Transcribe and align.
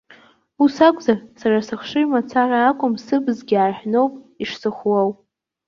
Ус 0.63 0.75
акәзар, 0.87 1.19
сара 1.39 1.65
сыхшыҩ 1.67 2.05
мацара 2.11 2.57
акәым, 2.69 2.93
сыбзгьы 3.05 3.55
аарҳәноуп 3.59 4.13
ишсыхәлоу. 4.43 5.09